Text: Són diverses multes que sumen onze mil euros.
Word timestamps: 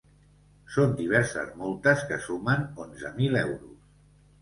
Són 0.75 0.95
diverses 1.01 1.53
multes 1.61 2.03
que 2.09 2.19
sumen 2.27 2.67
onze 2.89 3.15
mil 3.23 3.43
euros. 3.47 3.91